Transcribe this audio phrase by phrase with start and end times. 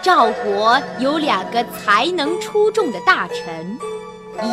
[0.00, 3.78] 赵国有两个才能出众的大臣，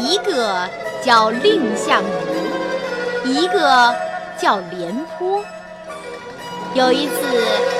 [0.01, 0.67] 一个
[1.03, 3.95] 叫蔺相如，一个
[4.37, 5.43] 叫廉颇。
[6.73, 7.13] 有一次，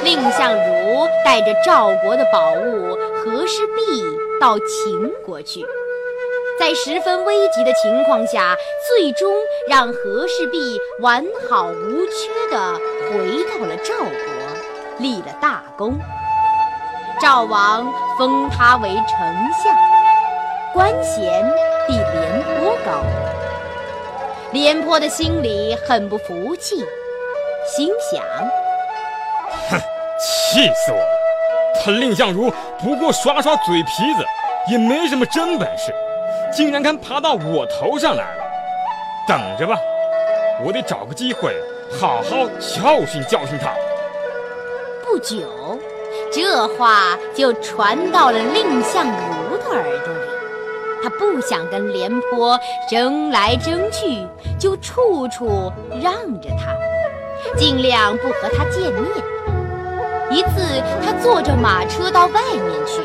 [0.04, 4.04] 蔺相如带着赵国的宝物和氏璧
[4.40, 5.66] 到秦国去，
[6.60, 8.56] 在十分危急的情况下，
[8.88, 9.34] 最终
[9.68, 12.76] 让和氏璧完好无缺地
[13.12, 16.00] 回到了赵国，立了大功。
[17.22, 19.20] 赵王封他为丞
[19.54, 19.74] 相，
[20.74, 21.50] 官衔
[21.88, 23.04] 比廉颇高。
[24.52, 26.86] 廉颇的心里很不服气，
[27.74, 28.22] 心想：
[29.70, 29.80] 哼，
[30.20, 31.82] 气死我了！
[31.84, 34.26] 他蔺相如不过耍耍嘴皮子，
[34.70, 35.94] 也没什么真本事，
[36.52, 38.44] 竟然敢爬到我头上来了！
[39.26, 39.78] 等着吧，
[40.66, 41.56] 我得找个机会
[41.98, 43.74] 好好教训教训他。
[45.04, 45.80] 不久。
[46.36, 50.30] 这话就传到了蔺相如的耳朵里，
[51.02, 52.60] 他不想跟廉颇
[52.92, 54.28] 争来争去，
[54.60, 55.72] 就处处
[56.04, 56.76] 让着他，
[57.58, 59.10] 尽量不和他见面。
[60.30, 63.02] 一次，他坐着马车到外面去，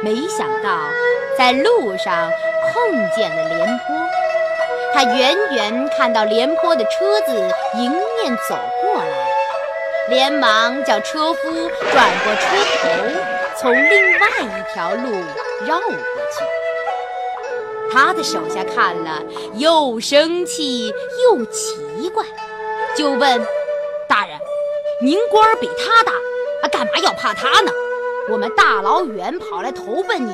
[0.00, 0.78] 没想到
[1.36, 2.30] 在路上
[2.72, 3.96] 碰见了廉颇。
[4.94, 7.32] 他远远看到廉颇的车子
[7.76, 8.56] 迎面走。
[10.08, 11.40] 连忙叫车夫
[11.92, 12.88] 转过车头，
[13.58, 15.10] 从另外一条路
[15.66, 16.44] 绕过去。
[17.92, 19.20] 他的手下看了，
[19.54, 20.92] 又生气
[21.24, 22.24] 又奇怪，
[22.96, 23.46] 就问
[24.08, 24.38] ：“大人，
[25.00, 26.12] 您官儿比他大，
[26.62, 27.72] 啊，干嘛要怕他呢？
[28.30, 30.32] 我们大老远跑来投奔你，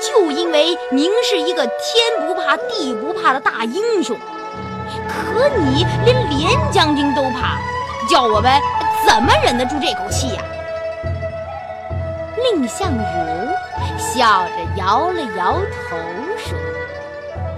[0.00, 4.16] 就因为您是一个天不怕地不怕的大英雄。
[5.08, 7.58] 可你连连将军都怕，
[8.08, 8.50] 叫我们……”
[9.06, 10.42] 怎么忍得住这口气呀？
[12.36, 12.98] 蔺相如
[13.98, 15.96] 笑着摇了摇头
[16.38, 16.58] 说：“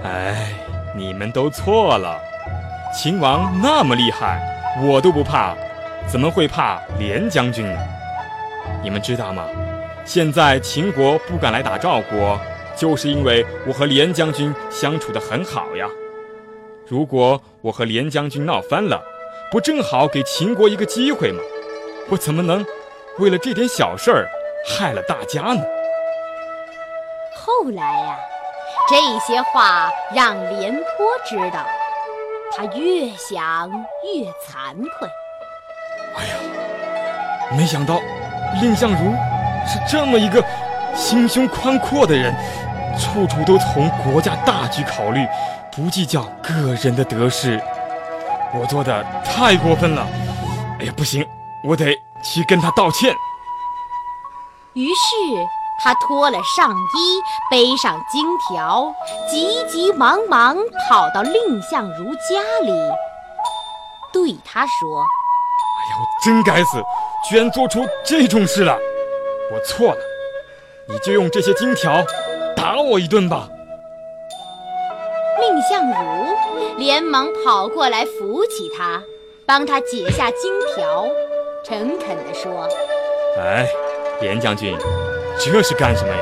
[0.03, 0.49] 哎，
[0.95, 2.19] 你们都错了。
[2.93, 4.41] 秦王那么厉害，
[4.81, 5.55] 我都不怕，
[6.07, 7.79] 怎么会怕廉将军呢？
[8.81, 9.45] 你们知道吗？
[10.05, 12.39] 现在秦国不敢来打赵国，
[12.75, 15.85] 就是因为我和廉将军相处得很好呀。
[16.87, 19.03] 如果我和廉将军闹翻了，
[19.49, 21.41] 不正好给秦国一个机会吗？
[22.09, 22.65] 我怎么能
[23.19, 24.27] 为了这点小事儿
[24.67, 25.61] 害了大家呢？
[27.33, 28.17] 后来呀，
[28.89, 31.65] 这些话让廉颇知道，
[32.55, 33.69] 他越想
[34.03, 35.07] 越惭愧。
[36.17, 38.01] 哎呀，没想到
[38.61, 39.13] 蔺相如
[39.65, 40.43] 是这么一个
[40.93, 42.35] 心胸宽阔的人，
[42.99, 45.25] 处处都从国家大局考虑，
[45.71, 47.57] 不计较个人的得失。
[48.59, 50.07] 我做的太过分了，
[50.79, 51.25] 哎呀，不行，
[51.63, 53.15] 我得去跟他道歉。
[54.73, 54.95] 于是
[55.83, 58.91] 他脱了上衣，背上金条，
[59.29, 60.55] 急急忙忙
[60.89, 62.71] 跑到蔺相如家里，
[64.11, 65.01] 对他说
[65.77, 66.83] ：“哎呀，我真该死，
[67.29, 68.75] 居然做出这种事了！
[69.53, 69.99] 我错了，
[70.89, 72.03] 你就用这些金条
[72.55, 73.47] 打我一顿吧。”
[75.67, 79.03] 蔺相如连忙跑过来扶起他，
[79.45, 81.05] 帮他解下金条，
[81.63, 82.67] 诚恳地说
[83.37, 83.67] ：“哎，
[84.21, 84.77] 廉将军，
[85.37, 86.19] 这是干什么呀？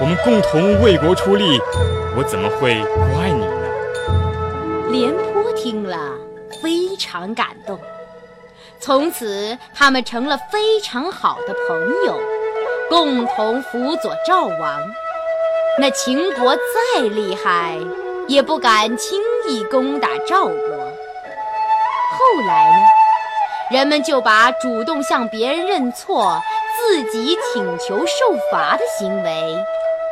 [0.00, 1.58] 我们共同为国出力，
[2.16, 2.80] 我怎么会
[3.14, 3.66] 怪你呢？”
[4.92, 6.12] 廉颇听了
[6.62, 7.76] 非常感动，
[8.78, 12.20] 从此他们成了非常好的朋友，
[12.88, 14.80] 共同辅佐赵王。
[15.76, 17.80] 那秦国再厉害。
[18.26, 20.52] 也不敢轻易攻打赵国。
[22.16, 22.86] 后来呢，
[23.70, 26.40] 人们就把主动向别人认错、
[26.78, 29.56] 自己请求受罚的行为，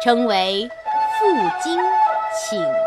[0.03, 0.69] 称为
[1.19, 1.27] 负
[1.63, 1.79] 荆
[2.35, 2.82] 请。